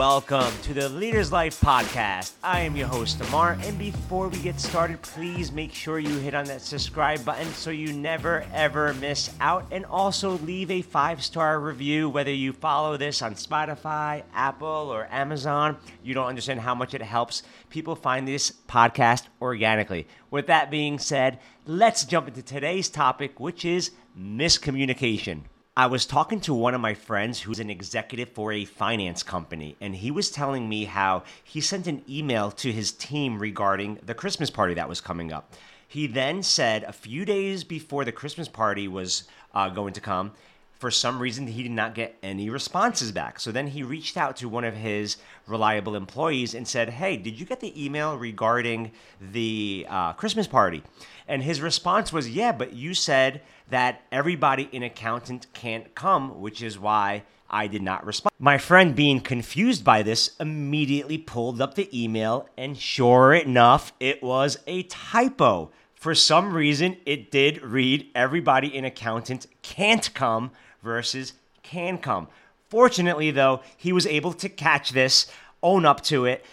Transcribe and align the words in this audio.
welcome 0.00 0.50
to 0.62 0.72
the 0.72 0.88
Leaders 0.88 1.30
Life 1.30 1.60
podcast. 1.60 2.32
I 2.42 2.60
am 2.60 2.74
your 2.74 2.88
host, 2.88 3.18
Ammar, 3.18 3.62
and 3.68 3.78
before 3.78 4.28
we 4.28 4.38
get 4.38 4.58
started, 4.58 5.02
please 5.02 5.52
make 5.52 5.74
sure 5.74 5.98
you 5.98 6.16
hit 6.16 6.32
on 6.34 6.46
that 6.46 6.62
subscribe 6.62 7.22
button 7.22 7.46
so 7.48 7.68
you 7.68 7.92
never 7.92 8.46
ever 8.54 8.94
miss 8.94 9.28
out, 9.42 9.66
and 9.70 9.84
also 9.84 10.38
leave 10.38 10.70
a 10.70 10.80
five 10.80 11.22
star 11.22 11.60
review. 11.60 12.08
Whether 12.08 12.32
you 12.32 12.54
follow 12.54 12.96
this 12.96 13.20
on 13.20 13.34
Spotify, 13.34 14.22
Apple, 14.32 14.66
or 14.90 15.06
Amazon, 15.10 15.76
you 16.02 16.14
don't 16.14 16.28
understand 16.28 16.60
how 16.60 16.74
much 16.74 16.94
it 16.94 17.02
helps 17.02 17.42
people 17.68 17.94
find 17.94 18.26
this 18.26 18.54
podcast 18.70 19.26
organically. 19.42 20.06
With 20.30 20.46
that 20.46 20.70
being 20.70 20.98
said, 20.98 21.40
let's 21.66 22.06
jump 22.06 22.26
into 22.26 22.40
today's 22.40 22.88
topic, 22.88 23.38
which 23.38 23.66
is 23.66 23.90
miscommunication. 24.18 25.42
I 25.80 25.86
was 25.86 26.04
talking 26.04 26.40
to 26.40 26.52
one 26.52 26.74
of 26.74 26.82
my 26.82 26.92
friends 26.92 27.40
who's 27.40 27.58
an 27.58 27.70
executive 27.70 28.28
for 28.28 28.52
a 28.52 28.66
finance 28.66 29.22
company, 29.22 29.76
and 29.80 29.96
he 29.96 30.10
was 30.10 30.30
telling 30.30 30.68
me 30.68 30.84
how 30.84 31.22
he 31.42 31.62
sent 31.62 31.86
an 31.86 32.02
email 32.06 32.50
to 32.50 32.70
his 32.70 32.92
team 32.92 33.38
regarding 33.38 33.98
the 34.04 34.12
Christmas 34.12 34.50
party 34.50 34.74
that 34.74 34.90
was 34.90 35.00
coming 35.00 35.32
up. 35.32 35.54
He 35.88 36.06
then 36.06 36.42
said 36.42 36.82
a 36.82 36.92
few 36.92 37.24
days 37.24 37.64
before 37.64 38.04
the 38.04 38.12
Christmas 38.12 38.46
party 38.46 38.88
was 38.88 39.24
uh, 39.54 39.70
going 39.70 39.94
to 39.94 40.02
come, 40.02 40.32
for 40.80 40.90
some 40.90 41.20
reason 41.20 41.46
he 41.46 41.62
did 41.62 41.72
not 41.72 41.94
get 41.94 42.16
any 42.22 42.48
responses 42.48 43.12
back. 43.12 43.38
So 43.38 43.52
then 43.52 43.66
he 43.66 43.82
reached 43.82 44.16
out 44.16 44.36
to 44.36 44.48
one 44.48 44.64
of 44.64 44.74
his 44.74 45.18
reliable 45.46 45.94
employees 45.94 46.54
and 46.54 46.66
said, 46.66 46.88
Hey, 46.88 47.18
did 47.18 47.38
you 47.38 47.44
get 47.44 47.60
the 47.60 47.84
email 47.84 48.16
regarding 48.16 48.92
the 49.20 49.86
uh, 49.90 50.14
Christmas 50.14 50.46
party? 50.46 50.82
And 51.28 51.42
his 51.42 51.60
response 51.60 52.14
was, 52.14 52.30
Yeah, 52.30 52.52
but 52.52 52.72
you 52.72 52.94
said 52.94 53.42
that 53.68 54.00
everybody 54.10 54.70
in 54.72 54.82
accountant 54.82 55.46
can't 55.52 55.94
come, 55.94 56.40
which 56.40 56.62
is 56.62 56.78
why 56.78 57.24
I 57.50 57.66
did 57.66 57.82
not 57.82 58.06
respond. 58.06 58.32
My 58.38 58.56
friend, 58.56 58.96
being 58.96 59.20
confused 59.20 59.84
by 59.84 60.02
this, 60.02 60.34
immediately 60.40 61.18
pulled 61.18 61.60
up 61.60 61.74
the 61.74 61.90
email, 61.92 62.48
and 62.56 62.74
sure 62.74 63.34
enough, 63.34 63.92
it 64.00 64.22
was 64.22 64.56
a 64.66 64.84
typo. 64.84 65.72
For 65.94 66.14
some 66.14 66.54
reason, 66.54 66.96
it 67.04 67.30
did 67.30 67.60
read 67.60 68.10
everybody 68.14 68.74
in 68.74 68.86
accountant 68.86 69.46
can't 69.60 70.14
come 70.14 70.52
versus 70.82 71.34
can 71.62 71.98
come. 71.98 72.28
Fortunately, 72.68 73.30
though, 73.30 73.60
he 73.76 73.92
was 73.92 74.06
able 74.06 74.32
to 74.34 74.48
catch 74.48 74.90
this, 74.90 75.30
own 75.62 75.84
up 75.84 76.02
to 76.02 76.24
it, 76.24 76.44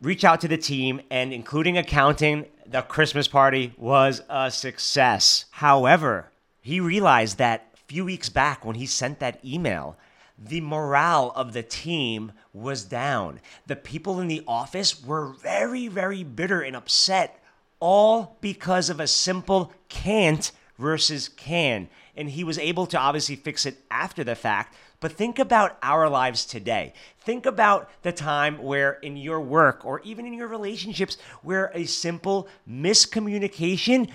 reach 0.00 0.24
out 0.24 0.40
to 0.42 0.48
the 0.48 0.58
team, 0.58 1.00
and 1.10 1.32
including 1.32 1.78
accounting, 1.78 2.46
the 2.66 2.82
Christmas 2.82 3.28
party 3.28 3.72
was 3.76 4.22
a 4.28 4.50
success. 4.50 5.46
However, 5.50 6.30
he 6.60 6.80
realized 6.80 7.38
that 7.38 7.68
a 7.74 7.78
few 7.86 8.04
weeks 8.04 8.28
back 8.28 8.64
when 8.64 8.76
he 8.76 8.86
sent 8.86 9.18
that 9.20 9.44
email, 9.44 9.96
the 10.38 10.60
morale 10.60 11.32
of 11.34 11.52
the 11.52 11.62
team 11.62 12.32
was 12.52 12.84
down. 12.84 13.40
The 13.66 13.76
people 13.76 14.20
in 14.20 14.28
the 14.28 14.44
office 14.46 15.02
were 15.02 15.28
very, 15.28 15.88
very 15.88 16.24
bitter 16.24 16.60
and 16.60 16.76
upset, 16.76 17.42
all 17.80 18.36
because 18.40 18.90
of 18.90 19.00
a 19.00 19.06
simple 19.06 19.72
can't 19.88 20.52
versus 20.78 21.28
can 21.28 21.88
and 22.16 22.30
he 22.30 22.44
was 22.44 22.58
able 22.58 22.86
to 22.86 22.98
obviously 22.98 23.36
fix 23.36 23.66
it 23.66 23.78
after 23.90 24.22
the 24.24 24.34
fact. 24.34 24.74
But 25.00 25.12
think 25.12 25.38
about 25.38 25.78
our 25.82 26.08
lives 26.08 26.44
today. 26.44 26.92
Think 27.20 27.46
about 27.46 27.90
the 28.02 28.12
time 28.12 28.62
where 28.62 28.92
in 28.92 29.16
your 29.16 29.40
work 29.40 29.84
or 29.84 30.00
even 30.00 30.26
in 30.26 30.34
your 30.34 30.48
relationships 30.48 31.16
where 31.42 31.70
a 31.74 31.84
simple 31.84 32.48
miscommunication 32.68 34.10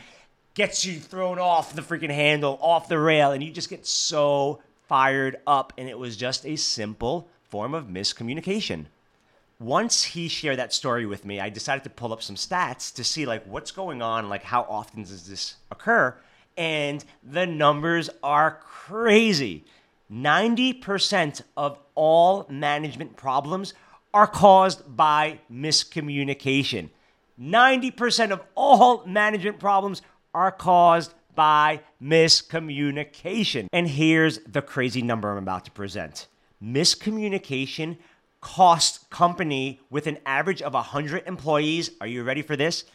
gets 0.54 0.86
you 0.86 1.00
thrown 1.00 1.40
off 1.40 1.76
the 1.76 1.82
freaking 1.82 2.14
handle, 2.14 2.58
off 2.62 2.88
the 2.88 3.00
rail, 3.00 3.32
and 3.32 3.44
you 3.44 3.52
just 3.52 3.70
get 3.70 3.86
so 3.86 4.62
fired 4.88 5.38
up. 5.46 5.74
And 5.78 5.90
it 5.90 6.00
was 6.00 6.16
just 6.16 6.46
a 6.46 6.56
simple 6.56 7.28
form 7.50 7.74
of 7.74 7.88
miscommunication. 7.88 8.86
Once 9.60 10.04
he 10.04 10.28
shared 10.28 10.60
that 10.60 10.72
story 10.72 11.06
with 11.06 11.26
me, 11.26 11.40
I 11.40 11.50
decided 11.50 11.84
to 11.84 11.90
pull 11.90 12.14
up 12.14 12.22
some 12.22 12.36
stats 12.36 12.94
to 12.94 13.04
see 13.04 13.26
like 13.26 13.44
what's 13.46 13.72
going 13.72 14.02
on, 14.02 14.30
like 14.30 14.44
how 14.44 14.62
often 14.70 15.04
does 15.04 15.28
this 15.28 15.56
occur? 15.72 16.16
And 16.58 17.06
the 17.24 17.46
numbers 17.46 18.10
are 18.24 18.60
crazy. 18.64 19.66
90% 20.12 21.42
of 21.56 21.78
all 21.96 22.46
management 22.50 23.16
problems 23.16 23.74
are 24.14 24.28
caused 24.28 24.96
by 24.96 25.40
miscommunication. 25.52 26.90
90% 27.40 28.32
of 28.32 28.42
all 28.56 29.06
management 29.06 29.60
problems 29.60 30.02
are 30.34 30.52
caused 30.52 31.14
by 31.36 31.82
miscommunication. 32.02 33.68
And 33.72 33.88
here's 33.88 34.40
the 34.40 34.62
crazy 34.62 35.02
number 35.02 35.32
I'm 35.32 35.38
about 35.38 35.66
to 35.66 35.72
present 35.72 36.28
miscommunication 36.64 37.98
costs 38.42 39.06
company 39.12 39.80
with 39.92 40.08
an 40.08 40.18
average 40.26 40.62
of 40.62 40.74
100 40.74 41.28
employees. 41.28 41.92
Are 42.02 42.08
you 42.08 42.24
ready 42.24 42.42
for 42.42 42.56
this? 42.56 42.86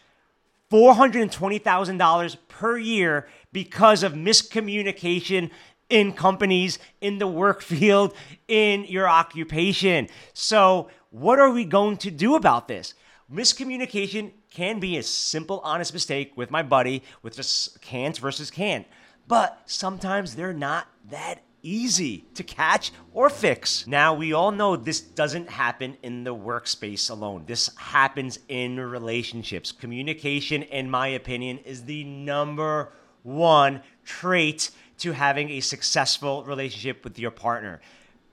$420,000 0.73 2.37
per 2.49 2.79
year 2.79 3.29
because 3.53 4.03
of 4.03 4.15
miscommunication 4.15 5.51
in 5.91 6.15
companies, 6.15 6.79
in 7.01 7.19
the 7.19 7.27
work 7.27 7.61
field, 7.73 8.15
in 8.49 8.85
your 8.85 9.09
occupation. 9.09 10.09
So, 10.33 10.89
what 11.11 11.39
are 11.39 11.51
we 11.51 11.67
going 11.67 11.99
to 11.99 12.11
do 12.11 12.37
about 12.37 12.69
this? 12.69 12.95
Miscommunication 13.31 14.33
can 14.51 14.81
be 14.81 14.97
a 14.97 15.03
simple, 15.03 15.61
honest 15.63 15.93
mistake 15.93 16.33
with 16.37 16.51
my 16.51 16.63
buddy 16.63 17.03
with 17.23 17.37
just 17.37 17.81
can't 17.83 18.17
versus 18.17 18.51
can't, 18.51 18.87
but 19.29 19.61
sometimes 19.67 20.35
they're 20.35 20.53
not 20.55 20.87
that 21.11 21.43
easy 21.63 22.25
to 22.35 22.43
catch 22.43 22.93
or 23.13 23.31
fix. 23.31 23.87
Now, 23.87 24.15
we 24.15 24.33
all 24.33 24.51
know 24.51 24.77
this 24.77 25.01
doesn't 25.01 25.49
happen 25.49 25.97
in 26.03 26.25
the 26.25 26.35
workspace 26.35 27.11
alone. 27.11 27.45
This 27.47 27.71
happens 27.77 28.39
in 28.49 28.79
relationships. 28.79 29.73
Communication, 29.73 30.63
in 30.63 30.91
my 30.91 31.09
opinion, 31.09 31.59
is 31.59 31.85
the 31.85 32.05
number 32.05 32.93
one 33.23 33.83
trait 34.05 34.71
to 34.99 35.13
having 35.13 35.51
a 35.51 35.61
successful 35.61 36.45
relationship 36.45 37.05
with 37.05 37.19
your 37.19 37.31
partner. 37.31 37.81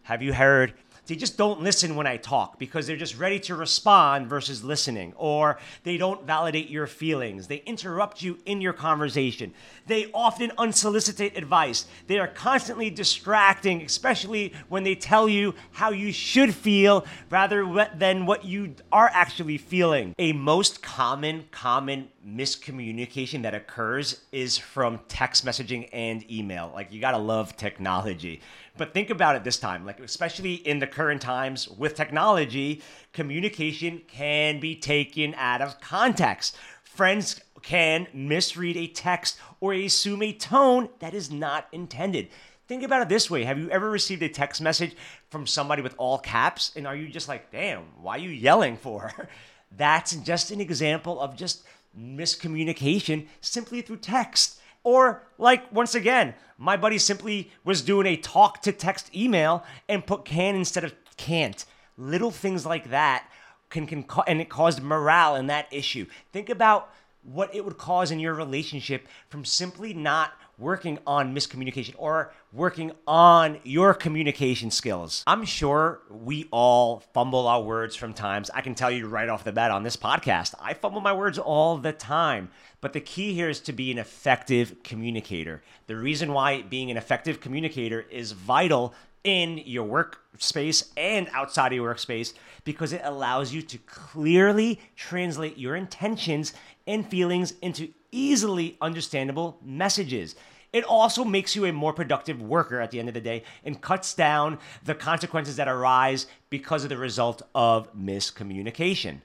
Have 0.03 0.21
you 0.21 0.33
heard? 0.33 0.73
They 1.09 1.15
just 1.15 1.37
don't 1.37 1.61
listen 1.61 1.95
when 1.95 2.05
I 2.05 2.17
talk 2.17 2.59
because 2.59 2.85
they're 2.85 2.95
just 2.95 3.17
ready 3.17 3.39
to 3.39 3.55
respond 3.55 4.27
versus 4.27 4.63
listening, 4.63 5.13
or 5.17 5.57
they 5.83 5.97
don't 5.97 6.23
validate 6.27 6.69
your 6.69 6.85
feelings. 6.85 7.47
They 7.47 7.63
interrupt 7.65 8.21
you 8.21 8.37
in 8.45 8.61
your 8.61 8.73
conversation. 8.73 9.51
They 9.87 10.11
often 10.13 10.51
unsolicited 10.59 11.35
advice. 11.35 11.87
They 12.05 12.19
are 12.19 12.27
constantly 12.27 12.91
distracting, 12.91 13.81
especially 13.81 14.53
when 14.67 14.83
they 14.83 14.93
tell 14.93 15.27
you 15.27 15.55
how 15.71 15.89
you 15.89 16.11
should 16.11 16.53
feel 16.53 17.07
rather 17.31 17.87
than 17.95 18.27
what 18.27 18.45
you 18.45 18.75
are 18.91 19.09
actually 19.11 19.57
feeling. 19.57 20.13
A 20.19 20.33
most 20.33 20.83
common, 20.83 21.45
common 21.49 22.09
miscommunication 22.25 23.43
that 23.43 23.53
occurs 23.53 24.21
is 24.31 24.57
from 24.57 24.99
text 25.07 25.45
messaging 25.45 25.89
and 25.93 26.29
email. 26.31 26.71
Like, 26.73 26.91
you 26.91 26.99
gotta 26.99 27.17
love 27.17 27.55
technology. 27.55 28.41
But 28.77 28.93
think 28.93 29.09
about 29.09 29.35
it 29.35 29.43
this 29.43 29.57
time, 29.57 29.85
like, 29.85 29.99
especially 29.99 30.55
in 30.55 30.79
the 30.79 30.87
current 30.87 31.21
times 31.21 31.67
with 31.67 31.95
technology, 31.95 32.81
communication 33.13 34.01
can 34.07 34.59
be 34.59 34.75
taken 34.75 35.33
out 35.35 35.61
of 35.61 35.79
context. 35.81 36.55
Friends 36.83 37.41
can 37.61 38.07
misread 38.13 38.77
a 38.77 38.87
text 38.87 39.37
or 39.59 39.73
assume 39.73 40.21
a 40.21 40.33
tone 40.33 40.89
that 40.99 41.13
is 41.13 41.31
not 41.31 41.67
intended. 41.71 42.29
Think 42.67 42.83
about 42.83 43.01
it 43.01 43.09
this 43.09 43.31
way 43.31 43.45
Have 43.45 43.57
you 43.57 43.69
ever 43.71 43.89
received 43.89 44.21
a 44.21 44.29
text 44.29 44.61
message 44.61 44.95
from 45.29 45.47
somebody 45.47 45.81
with 45.81 45.95
all 45.97 46.19
caps? 46.19 46.71
And 46.75 46.85
are 46.85 46.95
you 46.95 47.09
just 47.09 47.27
like, 47.27 47.51
damn, 47.51 47.83
why 48.01 48.15
are 48.15 48.19
you 48.19 48.29
yelling 48.29 48.77
for? 48.77 49.11
That's 49.75 50.15
just 50.15 50.51
an 50.51 50.61
example 50.61 51.19
of 51.19 51.35
just 51.35 51.63
miscommunication 51.97 53.27
simply 53.41 53.81
through 53.81 53.97
text. 53.97 54.59
Or, 54.83 55.23
like, 55.37 55.71
once 55.71 55.93
again, 55.93 56.33
my 56.57 56.77
buddy 56.77 56.97
simply 56.97 57.51
was 57.63 57.81
doing 57.81 58.07
a 58.07 58.15
talk 58.15 58.61
to 58.61 58.71
text 58.71 59.13
email 59.15 59.63
and 59.87 60.05
put 60.05 60.25
can 60.25 60.55
instead 60.55 60.83
of 60.83 60.93
can't. 61.17 61.65
Little 61.97 62.31
things 62.31 62.65
like 62.65 62.89
that 62.89 63.29
can, 63.69 63.85
can 63.85 64.05
and 64.27 64.41
it 64.41 64.49
caused 64.49 64.81
morale 64.81 65.35
in 65.35 65.47
that 65.47 65.67
issue. 65.71 66.05
Think 66.31 66.49
about 66.49 66.93
what 67.23 67.53
it 67.53 67.63
would 67.65 67.77
cause 67.77 68.11
in 68.11 68.19
your 68.19 68.33
relationship 68.33 69.07
from 69.27 69.43
simply 69.43 69.93
not 69.93 70.31
working 70.59 70.99
on 71.07 71.33
miscommunication 71.33 71.95
or 71.97 72.33
working 72.51 72.91
on 73.07 73.59
your 73.63 73.93
communication 73.93 74.69
skills. 74.69 75.23
I'm 75.25 75.45
sure 75.45 76.01
we 76.09 76.47
all 76.51 76.99
fumble 77.13 77.47
our 77.47 77.61
words 77.61 77.95
from 77.95 78.13
times. 78.13 78.49
I 78.53 78.61
can 78.61 78.75
tell 78.75 78.91
you 78.91 79.07
right 79.07 79.29
off 79.29 79.43
the 79.43 79.51
bat 79.51 79.71
on 79.71 79.83
this 79.83 79.95
podcast, 79.95 80.53
I 80.59 80.73
fumble 80.73 81.01
my 81.01 81.13
words 81.13 81.39
all 81.39 81.77
the 81.77 81.93
time. 81.93 82.49
But 82.81 82.93
the 82.93 83.01
key 83.01 83.33
here 83.33 83.49
is 83.49 83.59
to 83.61 83.73
be 83.73 83.91
an 83.91 83.97
effective 83.97 84.83
communicator. 84.83 85.63
The 85.87 85.95
reason 85.95 86.33
why 86.33 86.61
being 86.61 86.91
an 86.91 86.97
effective 86.97 87.39
communicator 87.39 88.01
is 88.01 88.33
vital 88.33 88.93
in 89.23 89.57
your 89.65 89.85
workspace 89.85 90.89
and 90.95 91.29
outside 91.33 91.67
of 91.67 91.75
your 91.75 91.93
workspace 91.93 92.33
because 92.63 92.93
it 92.93 93.01
allows 93.03 93.53
you 93.53 93.61
to 93.61 93.77
clearly 93.79 94.79
translate 94.95 95.57
your 95.57 95.75
intentions 95.75 96.53
and 96.87 97.05
feelings 97.05 97.53
into 97.61 97.89
easily 98.11 98.77
understandable 98.81 99.57
messages. 99.63 100.35
It 100.71 100.83
also 100.83 101.23
makes 101.23 101.55
you 101.55 101.65
a 101.65 101.73
more 101.73 101.93
productive 101.93 102.41
worker 102.41 102.79
at 102.79 102.91
the 102.91 102.99
end 102.99 103.07
of 103.07 103.15
the 103.15 103.21
day 103.21 103.43
and 103.63 103.81
cuts 103.81 104.13
down 104.13 104.59
the 104.83 104.93
consequences 104.93 105.55
that 105.55 105.67
arise 105.67 106.27
because 106.49 106.83
of 106.83 106.89
the 106.89 106.97
result 106.97 107.41
of 107.55 107.93
miscommunication. 107.95 109.21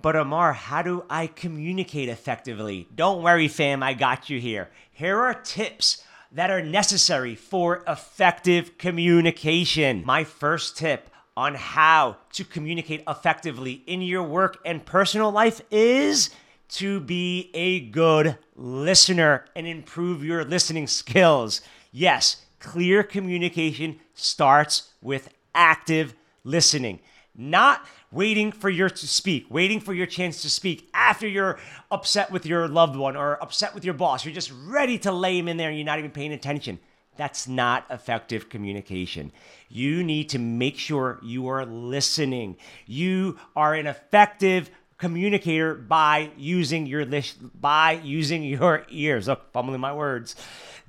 But 0.00 0.14
Ammar, 0.14 0.54
how 0.54 0.82
do 0.82 1.04
I 1.10 1.26
communicate 1.26 2.08
effectively? 2.08 2.88
Don't 2.94 3.22
worry, 3.22 3.48
fam, 3.48 3.82
I 3.82 3.94
got 3.94 4.30
you 4.30 4.40
here. 4.40 4.70
Here 4.92 5.18
are 5.18 5.34
tips 5.34 6.04
that 6.32 6.50
are 6.50 6.62
necessary 6.62 7.34
for 7.34 7.82
effective 7.86 8.78
communication. 8.78 10.04
My 10.04 10.24
first 10.24 10.76
tip 10.76 11.10
on 11.36 11.54
how 11.54 12.16
to 12.32 12.44
communicate 12.44 13.02
effectively 13.08 13.82
in 13.86 14.02
your 14.02 14.22
work 14.22 14.58
and 14.64 14.84
personal 14.84 15.30
life 15.30 15.60
is 15.70 16.30
to 16.68 17.00
be 17.00 17.50
a 17.54 17.80
good 17.80 18.36
listener 18.54 19.44
and 19.56 19.66
improve 19.66 20.24
your 20.24 20.44
listening 20.44 20.86
skills. 20.86 21.60
Yes, 21.92 22.44
clear 22.60 23.02
communication 23.02 24.00
starts 24.14 24.90
with 25.00 25.32
active 25.54 26.14
listening, 26.44 27.00
not 27.34 27.86
waiting 28.10 28.52
for 28.52 28.70
your 28.70 28.88
to 28.88 29.06
speak, 29.06 29.46
waiting 29.50 29.80
for 29.80 29.94
your 29.94 30.06
chance 30.06 30.42
to 30.42 30.50
speak 30.50 30.88
after 30.94 31.26
you're 31.26 31.58
upset 31.90 32.30
with 32.30 32.46
your 32.46 32.68
loved 32.68 32.96
one 32.96 33.16
or 33.16 33.42
upset 33.42 33.74
with 33.74 33.84
your 33.84 33.94
boss. 33.94 34.24
You're 34.24 34.34
just 34.34 34.52
ready 34.66 34.98
to 34.98 35.12
lay 35.12 35.38
him 35.38 35.48
in 35.48 35.56
there 35.56 35.68
and 35.68 35.78
you're 35.78 35.86
not 35.86 35.98
even 35.98 36.10
paying 36.10 36.32
attention. 36.32 36.78
That's 37.16 37.48
not 37.48 37.84
effective 37.90 38.48
communication. 38.48 39.32
You 39.68 40.04
need 40.04 40.28
to 40.30 40.38
make 40.38 40.78
sure 40.78 41.18
you 41.22 41.48
are 41.48 41.66
listening. 41.66 42.56
You 42.86 43.38
are 43.56 43.74
an 43.74 43.88
effective 43.88 44.70
communicator 44.98 45.74
by 45.74 46.30
using 46.36 46.84
your 46.86 47.04
list 47.04 47.38
by 47.60 47.92
using 47.92 48.42
your 48.42 48.84
ears. 48.90 49.28
Look, 49.28 49.52
fumbling 49.52 49.80
my 49.80 49.92
words. 49.92 50.36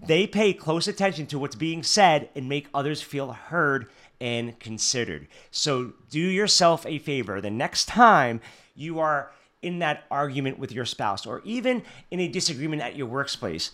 They 0.01 0.27
pay 0.27 0.53
close 0.53 0.87
attention 0.87 1.27
to 1.27 1.39
what's 1.39 1.55
being 1.55 1.83
said 1.83 2.29
and 2.35 2.49
make 2.49 2.67
others 2.73 3.01
feel 3.01 3.31
heard 3.33 3.87
and 4.19 4.59
considered. 4.59 5.27
So 5.51 5.93
do 6.09 6.19
yourself 6.19 6.85
a 6.85 6.99
favor. 6.99 7.41
The 7.41 7.49
next 7.49 7.85
time 7.85 8.41
you 8.75 8.99
are 8.99 9.31
in 9.61 9.79
that 9.79 10.05
argument 10.09 10.57
with 10.57 10.71
your 10.71 10.85
spouse 10.85 11.25
or 11.25 11.41
even 11.43 11.83
in 12.11 12.19
a 12.19 12.27
disagreement 12.27 12.81
at 12.81 12.95
your 12.95 13.07
workplace, 13.07 13.71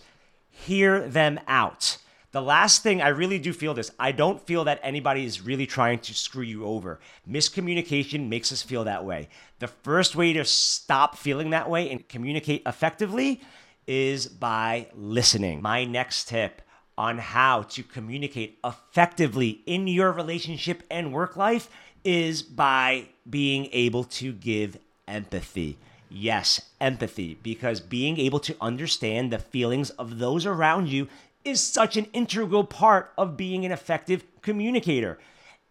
hear 0.50 1.08
them 1.08 1.38
out. 1.46 1.98
The 2.32 2.42
last 2.42 2.82
thing 2.82 3.00
I 3.00 3.08
really 3.08 3.38
do 3.38 3.52
feel 3.52 3.74
this 3.74 3.90
I 3.98 4.12
don't 4.12 4.44
feel 4.46 4.64
that 4.64 4.80
anybody 4.82 5.24
is 5.24 5.40
really 5.40 5.66
trying 5.66 6.00
to 6.00 6.14
screw 6.14 6.42
you 6.42 6.64
over. 6.64 7.00
Miscommunication 7.28 8.28
makes 8.28 8.52
us 8.52 8.62
feel 8.62 8.84
that 8.84 9.04
way. 9.04 9.28
The 9.58 9.68
first 9.68 10.16
way 10.16 10.32
to 10.34 10.44
stop 10.44 11.16
feeling 11.16 11.50
that 11.50 11.70
way 11.70 11.90
and 11.90 12.06
communicate 12.08 12.62
effectively 12.66 13.40
is 13.86 14.26
by 14.26 14.88
listening. 14.94 15.62
My 15.62 15.84
next 15.84 16.28
tip 16.28 16.62
on 16.98 17.18
how 17.18 17.62
to 17.62 17.82
communicate 17.82 18.58
effectively 18.64 19.60
in 19.66 19.86
your 19.86 20.12
relationship 20.12 20.82
and 20.90 21.12
work 21.12 21.36
life 21.36 21.68
is 22.04 22.42
by 22.42 23.06
being 23.28 23.68
able 23.72 24.04
to 24.04 24.32
give 24.32 24.78
empathy. 25.06 25.76
Yes, 26.08 26.60
empathy, 26.80 27.36
because 27.42 27.80
being 27.80 28.18
able 28.18 28.38
to 28.40 28.56
understand 28.60 29.32
the 29.32 29.38
feelings 29.38 29.90
of 29.90 30.18
those 30.18 30.46
around 30.46 30.88
you 30.88 31.08
is 31.46 31.62
such 31.62 31.96
an 31.96 32.06
integral 32.12 32.64
part 32.64 33.12
of 33.16 33.36
being 33.36 33.64
an 33.64 33.72
effective 33.72 34.24
communicator. 34.42 35.18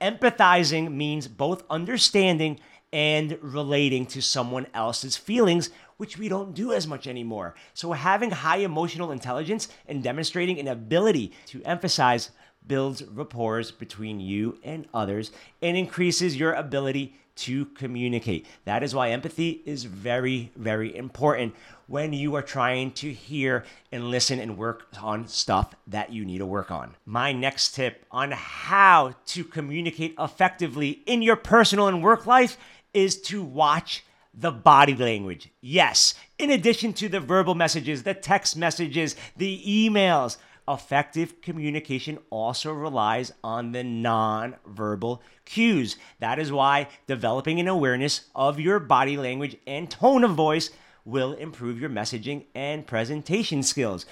Empathizing 0.01 0.93
means 0.93 1.27
both 1.27 1.63
understanding 1.69 2.59
and 2.93 3.37
relating 3.41 4.05
to 4.05 4.21
someone 4.21 4.67
else's 4.73 5.17
feelings, 5.17 5.69
which 5.97 6.17
we 6.17 6.29
don't 6.29 6.53
do 6.53 6.71
as 6.71 6.87
much 6.87 7.07
anymore. 7.07 7.55
So, 7.73 7.91
having 7.91 8.31
high 8.31 8.57
emotional 8.57 9.11
intelligence 9.11 9.67
and 9.85 10.01
demonstrating 10.01 10.59
an 10.59 10.67
ability 10.67 11.33
to 11.47 11.61
emphasize 11.63 12.31
builds 12.67 13.03
rapport 13.03 13.63
between 13.77 14.19
you 14.19 14.57
and 14.63 14.87
others 14.93 15.31
and 15.61 15.77
increases 15.77 16.35
your 16.35 16.53
ability 16.53 17.15
to 17.35 17.65
communicate. 17.65 18.45
That 18.63 18.81
is 18.81 18.95
why 18.95 19.09
empathy 19.09 19.61
is 19.65 19.83
very, 19.83 20.51
very 20.55 20.95
important 20.95 21.53
when 21.87 22.13
you 22.13 22.35
are 22.35 22.41
trying 22.41 22.91
to 22.91 23.11
hear 23.11 23.65
and 23.91 24.09
listen 24.09 24.39
and 24.39 24.57
work 24.57 24.87
on 25.01 25.27
stuff 25.27 25.75
that 25.87 26.11
you 26.11 26.25
need 26.25 26.39
to 26.39 26.45
work 26.45 26.71
on. 26.71 26.95
My 27.05 27.31
next 27.31 27.75
tip 27.75 28.05
on 28.09 28.31
how 28.31 29.15
to 29.27 29.43
communicate 29.43 30.15
effectively 30.17 31.01
in 31.05 31.21
your 31.21 31.35
personal 31.35 31.87
and 31.87 32.01
work 32.01 32.25
life 32.25 32.57
is 32.93 33.19
to 33.23 33.43
watch 33.43 34.03
the 34.33 34.51
body 34.51 34.95
language. 34.95 35.49
Yes, 35.61 36.13
in 36.39 36.51
addition 36.51 36.93
to 36.93 37.09
the 37.09 37.19
verbal 37.19 37.55
messages, 37.55 38.03
the 38.03 38.13
text 38.13 38.57
messages, 38.57 39.15
the 39.37 39.61
emails, 39.65 40.37
effective 40.67 41.41
communication 41.41 42.17
also 42.29 42.73
relies 42.73 43.31
on 43.43 43.71
the 43.71 43.83
non-verbal 43.83 45.21
cues. 45.45 45.95
That 46.19 46.39
is 46.39 46.51
why 46.51 46.87
developing 47.07 47.59
an 47.59 47.67
awareness 47.67 48.21
of 48.35 48.59
your 48.59 48.79
body 48.79 49.17
language 49.17 49.57
and 49.67 49.89
tone 49.89 50.23
of 50.23 50.31
voice 50.31 50.71
will 51.05 51.33
improve 51.33 51.79
your 51.79 51.89
messaging 51.89 52.45
and 52.55 52.87
presentation 52.87 53.61
skills. 53.61 54.05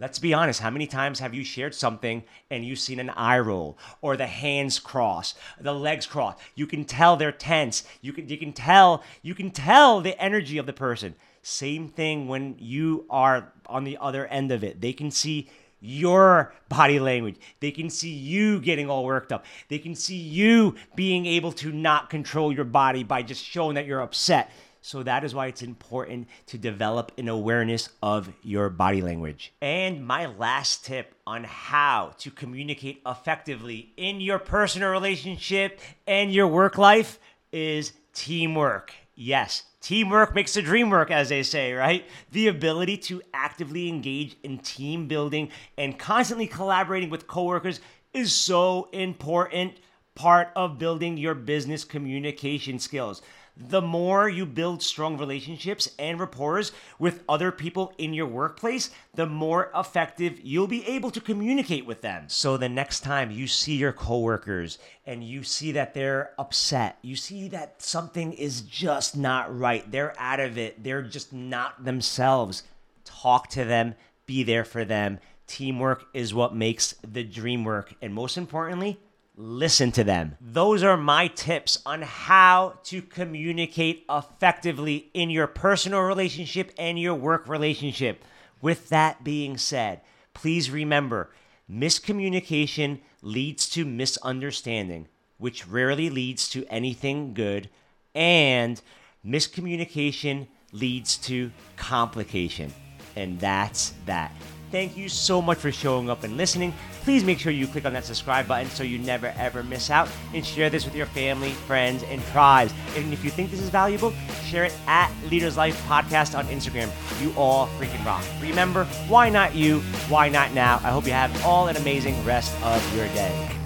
Let's 0.00 0.20
be 0.20 0.32
honest, 0.32 0.60
how 0.60 0.70
many 0.70 0.86
times 0.86 1.18
have 1.18 1.34
you 1.34 1.42
shared 1.42 1.74
something 1.74 2.22
and 2.52 2.64
you've 2.64 2.78
seen 2.78 3.00
an 3.00 3.10
eye 3.10 3.40
roll 3.40 3.76
or 4.00 4.16
the 4.16 4.28
hands 4.28 4.78
cross, 4.78 5.34
the 5.60 5.74
legs 5.74 6.06
cross? 6.06 6.38
You 6.54 6.68
can 6.68 6.84
tell 6.84 7.16
they're 7.16 7.32
tense. 7.32 7.82
You 8.00 8.12
can 8.12 8.28
you 8.28 8.38
can 8.38 8.52
tell 8.52 9.02
you 9.22 9.34
can 9.34 9.50
tell 9.50 10.00
the 10.00 10.20
energy 10.22 10.56
of 10.56 10.66
the 10.66 10.72
person. 10.72 11.16
Same 11.42 11.88
thing 11.88 12.28
when 12.28 12.54
you 12.60 13.06
are 13.10 13.52
on 13.66 13.82
the 13.82 13.98
other 14.00 14.26
end 14.26 14.52
of 14.52 14.62
it. 14.62 14.80
They 14.80 14.92
can 14.92 15.10
see 15.10 15.50
your 15.80 16.52
body 16.68 16.98
language. 16.98 17.36
They 17.60 17.70
can 17.70 17.90
see 17.90 18.10
you 18.10 18.60
getting 18.60 18.90
all 18.90 19.04
worked 19.04 19.32
up. 19.32 19.44
They 19.68 19.78
can 19.78 19.94
see 19.94 20.16
you 20.16 20.74
being 20.94 21.26
able 21.26 21.52
to 21.52 21.72
not 21.72 22.10
control 22.10 22.52
your 22.52 22.64
body 22.64 23.04
by 23.04 23.22
just 23.22 23.44
showing 23.44 23.74
that 23.74 23.86
you're 23.86 24.02
upset. 24.02 24.50
So 24.80 25.02
that 25.02 25.24
is 25.24 25.34
why 25.34 25.48
it's 25.48 25.62
important 25.62 26.28
to 26.46 26.56
develop 26.56 27.12
an 27.18 27.28
awareness 27.28 27.90
of 28.02 28.32
your 28.42 28.70
body 28.70 29.02
language. 29.02 29.52
And 29.60 30.06
my 30.06 30.26
last 30.26 30.84
tip 30.84 31.14
on 31.26 31.44
how 31.44 32.12
to 32.18 32.30
communicate 32.30 33.02
effectively 33.04 33.92
in 33.96 34.20
your 34.20 34.38
personal 34.38 34.90
relationship 34.90 35.80
and 36.06 36.32
your 36.32 36.46
work 36.46 36.78
life 36.78 37.18
is 37.52 37.92
teamwork. 38.14 38.94
Yes, 39.14 39.64
teamwork 39.80 40.34
makes 40.34 40.54
the 40.54 40.62
dream 40.62 40.90
work, 40.90 41.10
as 41.10 41.28
they 41.28 41.42
say, 41.42 41.72
right? 41.72 42.04
The 42.32 42.48
ability 42.48 42.98
to 42.98 43.22
actively 43.32 43.88
engage 43.88 44.36
in 44.42 44.58
team 44.58 45.06
building 45.08 45.50
and 45.76 45.98
constantly 45.98 46.46
collaborating 46.46 47.10
with 47.10 47.26
coworkers 47.26 47.80
is 48.12 48.32
so 48.32 48.88
important 48.92 49.74
part 50.14 50.48
of 50.56 50.78
building 50.78 51.16
your 51.16 51.34
business 51.34 51.84
communication 51.84 52.78
skills 52.78 53.22
the 53.58 53.82
more 53.82 54.28
you 54.28 54.46
build 54.46 54.82
strong 54.82 55.18
relationships 55.18 55.90
and 55.98 56.20
rapport 56.20 56.62
with 56.98 57.24
other 57.28 57.52
people 57.52 57.92
in 57.98 58.14
your 58.14 58.26
workplace, 58.26 58.90
the 59.14 59.26
more 59.26 59.70
effective 59.74 60.40
you'll 60.42 60.66
be 60.68 60.86
able 60.86 61.10
to 61.10 61.20
communicate 61.20 61.84
with 61.84 62.00
them. 62.00 62.24
So 62.28 62.56
the 62.56 62.68
next 62.68 63.00
time 63.00 63.30
you 63.30 63.46
see 63.46 63.74
your 63.74 63.92
coworkers 63.92 64.78
and 65.04 65.22
you 65.22 65.42
see 65.42 65.72
that 65.72 65.92
they're 65.92 66.30
upset, 66.38 66.98
you 67.02 67.16
see 67.16 67.48
that 67.48 67.82
something 67.82 68.32
is 68.32 68.62
just 68.62 69.16
not 69.16 69.56
right, 69.56 69.90
they're 69.90 70.14
out 70.18 70.40
of 70.40 70.56
it, 70.56 70.82
they're 70.82 71.02
just 71.02 71.32
not 71.32 71.84
themselves, 71.84 72.62
talk 73.04 73.48
to 73.50 73.64
them, 73.64 73.94
be 74.26 74.42
there 74.42 74.64
for 74.64 74.84
them. 74.84 75.18
Teamwork 75.46 76.06
is 76.14 76.34
what 76.34 76.54
makes 76.54 76.94
the 77.06 77.24
dream 77.24 77.64
work. 77.64 77.94
And 78.00 78.14
most 78.14 78.36
importantly, 78.36 79.00
listen 79.38 79.92
to 79.92 80.02
them. 80.02 80.36
Those 80.40 80.82
are 80.82 80.96
my 80.96 81.28
tips 81.28 81.78
on 81.86 82.02
how 82.02 82.80
to 82.84 83.00
communicate 83.00 84.04
effectively 84.10 85.10
in 85.14 85.30
your 85.30 85.46
personal 85.46 86.00
relationship 86.00 86.72
and 86.76 86.98
your 86.98 87.14
work 87.14 87.48
relationship. 87.48 88.24
With 88.60 88.88
that 88.88 89.22
being 89.22 89.56
said, 89.56 90.00
please 90.34 90.70
remember 90.70 91.30
miscommunication 91.70 92.98
leads 93.22 93.68
to 93.70 93.84
misunderstanding, 93.84 95.06
which 95.38 95.68
rarely 95.68 96.10
leads 96.10 96.48
to 96.50 96.66
anything 96.66 97.32
good, 97.32 97.68
and 98.16 98.80
miscommunication 99.24 100.48
leads 100.72 101.16
to 101.16 101.52
complication. 101.76 102.72
And 103.14 103.38
that's 103.38 103.94
that. 104.06 104.32
Thank 104.70 104.98
you 104.98 105.08
so 105.08 105.40
much 105.40 105.58
for 105.58 105.72
showing 105.72 106.10
up 106.10 106.24
and 106.24 106.36
listening. 106.36 106.74
Please 107.02 107.24
make 107.24 107.38
sure 107.38 107.50
you 107.50 107.66
click 107.66 107.86
on 107.86 107.94
that 107.94 108.04
subscribe 108.04 108.46
button 108.46 108.68
so 108.68 108.82
you 108.82 108.98
never 108.98 109.32
ever 109.38 109.62
miss 109.62 109.88
out 109.88 110.10
and 110.34 110.44
share 110.44 110.68
this 110.68 110.84
with 110.84 110.94
your 110.94 111.06
family, 111.06 111.52
friends, 111.52 112.02
and 112.02 112.22
tribes. 112.26 112.74
And 112.94 113.12
if 113.12 113.24
you 113.24 113.30
think 113.30 113.50
this 113.50 113.60
is 113.60 113.70
valuable, 113.70 114.12
share 114.44 114.64
it 114.64 114.74
at 114.86 115.10
Leaders 115.30 115.56
Life 115.56 115.82
Podcast 115.86 116.36
on 116.36 116.46
Instagram. 116.48 116.90
You 117.22 117.32
all 117.34 117.66
freaking 117.78 118.04
rock. 118.04 118.22
Remember, 118.42 118.84
why 119.08 119.30
not 119.30 119.54
you? 119.54 119.80
Why 120.10 120.28
not 120.28 120.52
now? 120.52 120.76
I 120.84 120.90
hope 120.90 121.06
you 121.06 121.12
have 121.12 121.46
all 121.46 121.68
an 121.68 121.76
amazing 121.76 122.22
rest 122.24 122.54
of 122.62 122.96
your 122.96 123.06
day. 123.08 123.57